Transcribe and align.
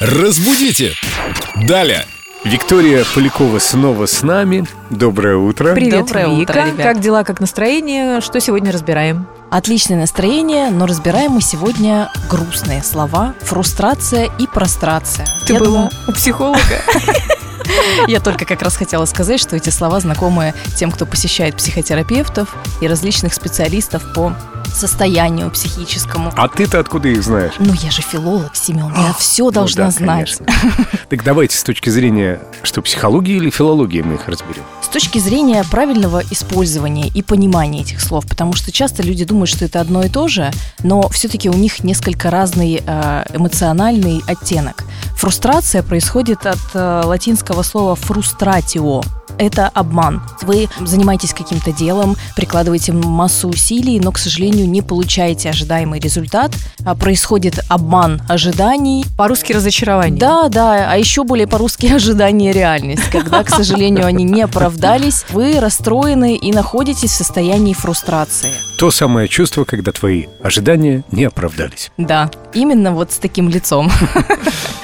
Разбудите! 0.00 0.94
Далее! 1.66 2.04
Виктория 2.44 3.04
Полякова 3.14 3.58
снова 3.58 4.06
с 4.06 4.22
нами. 4.22 4.64
Доброе 4.90 5.36
утро. 5.36 5.74
Привет, 5.74 6.06
Доброе 6.06 6.28
Вика. 6.28 6.50
утро, 6.52 6.66
ребят. 6.66 6.86
как 6.86 7.00
дела, 7.00 7.24
как 7.24 7.40
настроение? 7.40 8.20
Что 8.20 8.38
сегодня 8.38 8.70
разбираем? 8.70 9.26
Отличное 9.50 9.98
настроение, 9.98 10.70
но 10.70 10.86
разбираем 10.86 11.32
мы 11.32 11.40
сегодня 11.42 12.12
грустные 12.30 12.84
слова, 12.84 13.34
фрустрация 13.40 14.30
и 14.38 14.46
прострация. 14.46 15.26
Ты 15.48 15.54
Я 15.54 15.58
была 15.58 15.70
думаю, 15.72 15.90
у 16.06 16.12
психолога? 16.12 16.60
Я 18.06 18.20
только 18.20 18.44
как 18.44 18.62
раз 18.62 18.76
хотела 18.76 19.04
сказать, 19.04 19.40
что 19.40 19.56
эти 19.56 19.70
слова 19.70 19.98
знакомы 19.98 20.54
тем, 20.76 20.92
кто 20.92 21.06
посещает 21.06 21.56
психотерапевтов 21.56 22.54
и 22.80 22.86
различных 22.86 23.34
специалистов 23.34 24.04
по 24.14 24.32
состоянию 24.74 25.50
психическому. 25.50 26.32
А 26.36 26.48
ты-то 26.48 26.78
откуда 26.80 27.08
их 27.08 27.22
знаешь? 27.22 27.54
Ну, 27.58 27.72
я 27.82 27.90
же 27.90 28.02
филолог, 28.02 28.54
Семен, 28.54 28.92
я 28.96 29.12
все 29.12 29.44
Ну 29.44 29.50
должна 29.50 29.86
да, 29.86 29.90
знать. 29.90 30.36
конечно. 30.38 30.46
Так 31.08 31.24
давайте 31.24 31.56
с 31.56 31.62
точки 31.62 31.90
зрения, 31.90 32.40
что 32.62 32.82
психологии 32.82 33.36
или 33.36 33.50
филологии 33.50 34.02
мы 34.02 34.14
их 34.14 34.28
разберем. 34.28 34.62
С 34.82 34.88
точки 34.88 35.18
зрения 35.18 35.64
правильного 35.70 36.22
использования 36.30 37.08
и 37.08 37.22
понимания 37.22 37.82
этих 37.82 38.00
слов, 38.00 38.26
потому 38.26 38.54
что 38.54 38.72
часто 38.72 39.02
люди 39.02 39.24
думают, 39.24 39.50
что 39.50 39.64
это 39.64 39.80
одно 39.80 40.02
и 40.02 40.08
то 40.08 40.28
же, 40.28 40.50
но 40.82 41.08
все-таки 41.08 41.48
у 41.50 41.54
них 41.54 41.84
несколько 41.84 42.30
разный 42.30 42.82
э, 42.84 43.24
эмоциональный 43.34 44.22
оттенок. 44.26 44.84
Фрустрация 45.16 45.82
происходит 45.82 46.46
от 46.46 46.58
э, 46.74 47.02
латинского 47.04 47.62
слова 47.62 47.94
frustratio. 47.96 49.04
Это 49.38 49.68
обман. 49.68 50.22
Вы 50.42 50.68
занимаетесь 50.80 51.32
каким-то 51.32 51.72
делом, 51.72 52.16
прикладываете 52.36 52.92
массу 52.92 53.48
усилий, 53.48 54.00
но, 54.00 54.12
к 54.12 54.18
сожалению, 54.18 54.68
не 54.68 54.82
получаете 54.82 55.50
ожидаемый 55.50 56.00
результат. 56.00 56.52
А 56.84 56.94
Происходит 56.94 57.60
обман 57.68 58.20
ожиданий, 58.28 59.04
По-русски 59.16 59.52
разочарование. 59.52 60.18
да, 60.18 60.48
да, 60.48 60.90
а 60.92 60.96
еще 60.96 61.24
более 61.24 61.46
по-русски 61.46 61.86
ожидание 61.94 62.52
реальность. 62.52 63.04
Когда, 63.10 63.42
к 63.44 63.48
сожалению, 63.50 64.06
они 64.06 64.24
не 64.24 64.42
оправдались, 64.42 65.24
вы 65.30 65.60
расстроены 65.60 66.36
и 66.36 66.52
находитесь 66.52 67.10
в 67.10 67.14
состоянии 67.14 67.72
фрустрации. 67.74 68.50
То 68.78 68.90
самое 68.90 69.28
чувство, 69.28 69.64
когда 69.64 69.92
твои 69.92 70.26
ожидания 70.42 71.04
не 71.10 71.24
оправдались. 71.24 71.90
Да, 71.96 72.30
именно 72.54 72.92
вот 72.92 73.12
с 73.12 73.18
таким 73.18 73.48
лицом. 73.48 73.90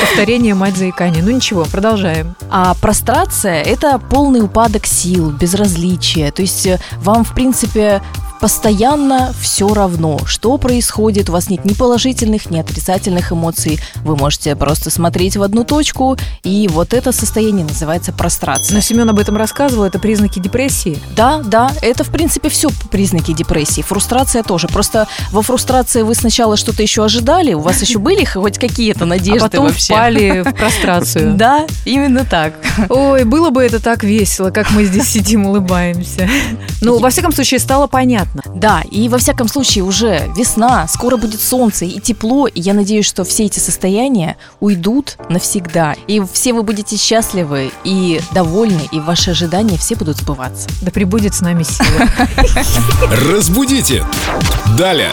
Повторение 0.00 0.54
мать 0.54 0.76
заикания. 0.76 1.22
Ну 1.22 1.30
ничего, 1.30 1.64
продолжаем. 1.64 2.34
А 2.50 2.74
прострация– 2.80 3.62
это 3.64 3.98
полный 3.98 4.39
упадок 4.42 4.86
сил, 4.86 5.30
безразличие. 5.30 6.30
То 6.32 6.42
есть 6.42 6.66
э, 6.66 6.78
вам, 6.98 7.24
в 7.24 7.34
принципе, 7.34 8.02
постоянно 8.40 9.32
все 9.40 9.72
равно, 9.72 10.18
что 10.24 10.56
происходит, 10.56 11.28
у 11.28 11.32
вас 11.32 11.48
нет 11.50 11.64
ни 11.64 11.74
положительных, 11.74 12.50
ни 12.50 12.58
отрицательных 12.58 13.32
эмоций. 13.32 13.78
Вы 13.96 14.16
можете 14.16 14.56
просто 14.56 14.90
смотреть 14.90 15.36
в 15.36 15.42
одну 15.42 15.64
точку, 15.64 16.16
и 16.42 16.66
вот 16.68 16.94
это 16.94 17.12
состояние 17.12 17.64
называется 17.64 18.12
прострация. 18.12 18.74
Но 18.74 18.80
Семен 18.80 19.08
об 19.10 19.18
этом 19.18 19.36
рассказывал, 19.36 19.84
это 19.84 19.98
признаки 19.98 20.38
депрессии. 20.38 20.98
Да, 21.14 21.42
да, 21.44 21.70
это 21.82 22.02
в 22.02 22.08
принципе 22.08 22.48
все 22.48 22.70
признаки 22.90 23.32
депрессии. 23.32 23.82
Фрустрация 23.82 24.42
тоже. 24.42 24.68
Просто 24.68 25.06
во 25.32 25.42
фрустрации 25.42 26.02
вы 26.02 26.14
сначала 26.14 26.56
что-то 26.56 26.82
еще 26.82 27.04
ожидали, 27.04 27.52
у 27.52 27.60
вас 27.60 27.82
еще 27.82 27.98
были 28.10 28.24
хоть 28.24 28.58
какие-то 28.58 29.04
надежды 29.04 29.46
а 29.46 29.48
потом 29.48 29.66
вообще. 29.66 29.92
впали 29.92 30.40
в 30.40 30.54
прострацию. 30.56 31.34
Да, 31.34 31.66
именно 31.84 32.24
так. 32.24 32.54
Ой, 32.88 33.24
было 33.24 33.50
бы 33.50 33.62
это 33.62 33.80
так 33.80 34.02
весело, 34.02 34.50
как 34.50 34.70
мы 34.70 34.84
здесь 34.84 35.08
сидим, 35.08 35.46
улыбаемся. 35.46 36.28
Ну, 36.80 36.98
во 36.98 37.10
всяком 37.10 37.32
случае, 37.32 37.60
стало 37.60 37.86
понятно. 37.86 38.42
Да, 38.54 38.82
и 38.90 39.08
во 39.08 39.18
всяком 39.18 39.48
случае 39.48 39.84
уже 39.84 40.30
весна, 40.36 40.86
скоро 40.88 41.16
будет 41.16 41.40
солнце 41.40 41.84
и 41.84 42.00
тепло, 42.00 42.46
и 42.46 42.60
я 42.60 42.74
надеюсь, 42.74 43.06
что 43.06 43.24
все 43.24 43.46
эти 43.46 43.58
состояния 43.58 44.36
уйдут 44.60 45.16
навсегда. 45.28 45.94
И 46.06 46.22
все 46.32 46.52
вы 46.52 46.62
будете 46.62 46.96
счастливы 46.96 47.72
и 47.84 48.20
довольны, 48.32 48.82
и 48.92 49.00
ваши 49.00 49.30
ожидания 49.32 49.76
все 49.76 49.94
будут 49.94 50.18
сбываться. 50.18 50.68
Да 50.82 50.90
прибудет 50.90 51.34
с 51.34 51.40
нами 51.40 51.62
сила. 51.62 52.08
Разбудите! 53.32 54.04
Далее! 54.78 55.12